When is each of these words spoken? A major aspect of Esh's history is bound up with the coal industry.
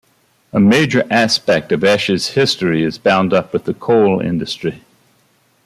A 0.51 0.59
major 0.59 1.05
aspect 1.11 1.71
of 1.71 1.83
Esh's 1.83 2.29
history 2.29 2.81
is 2.83 2.97
bound 2.97 3.33
up 3.33 3.53
with 3.53 3.65
the 3.65 3.73
coal 3.75 4.19
industry. 4.19 4.83